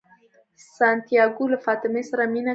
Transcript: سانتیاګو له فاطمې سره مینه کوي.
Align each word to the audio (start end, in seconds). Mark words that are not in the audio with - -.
سانتیاګو 0.77 1.45
له 1.51 1.57
فاطمې 1.65 2.01
سره 2.09 2.23
مینه 2.33 2.49
کوي. 2.49 2.49